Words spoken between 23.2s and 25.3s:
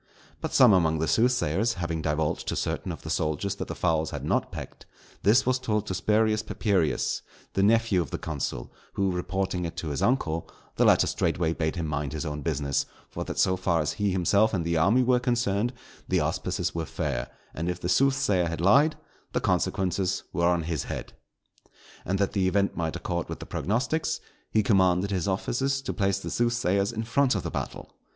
with the prognostics, he commanded his